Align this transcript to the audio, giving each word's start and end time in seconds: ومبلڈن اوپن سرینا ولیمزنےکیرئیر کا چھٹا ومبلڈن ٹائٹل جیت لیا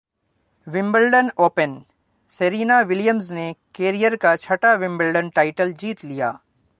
ومبلڈن 0.67 1.27
اوپن 1.35 1.77
سرینا 2.31 2.79
ولیمزنےکیرئیر 2.89 4.15
کا 4.21 4.35
چھٹا 4.37 4.73
ومبلڈن 4.81 5.29
ٹائٹل 5.35 5.71
جیت 5.79 6.05
لیا 6.05 6.31